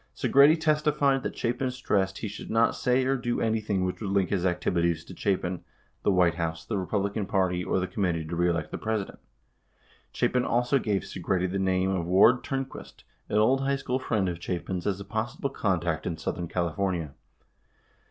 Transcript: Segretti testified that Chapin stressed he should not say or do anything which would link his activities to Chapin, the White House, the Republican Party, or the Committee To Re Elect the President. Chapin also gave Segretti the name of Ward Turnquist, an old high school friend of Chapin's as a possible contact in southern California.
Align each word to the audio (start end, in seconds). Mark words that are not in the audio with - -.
Segretti 0.15 0.59
testified 0.59 1.21
that 1.21 1.35
Chapin 1.37 1.69
stressed 1.69 2.17
he 2.17 2.27
should 2.27 2.49
not 2.49 2.75
say 2.75 3.05
or 3.05 3.15
do 3.15 3.39
anything 3.39 3.85
which 3.85 4.01
would 4.01 4.09
link 4.09 4.31
his 4.31 4.47
activities 4.47 5.05
to 5.05 5.15
Chapin, 5.15 5.63
the 6.01 6.09
White 6.09 6.33
House, 6.33 6.65
the 6.65 6.79
Republican 6.79 7.27
Party, 7.27 7.63
or 7.63 7.79
the 7.79 7.85
Committee 7.85 8.25
To 8.25 8.35
Re 8.35 8.49
Elect 8.49 8.71
the 8.71 8.79
President. 8.79 9.19
Chapin 10.11 10.43
also 10.43 10.79
gave 10.79 11.03
Segretti 11.03 11.45
the 11.51 11.59
name 11.59 11.91
of 11.91 12.07
Ward 12.07 12.43
Turnquist, 12.43 13.03
an 13.29 13.37
old 13.37 13.61
high 13.61 13.75
school 13.75 13.99
friend 13.99 14.27
of 14.27 14.39
Chapin's 14.41 14.87
as 14.87 14.99
a 14.99 15.05
possible 15.05 15.51
contact 15.51 16.07
in 16.07 16.17
southern 16.17 16.47
California. 16.47 17.13